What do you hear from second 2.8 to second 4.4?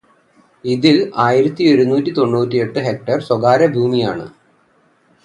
Hectare സ്വകാര്യ ഭൂമിയാണ്.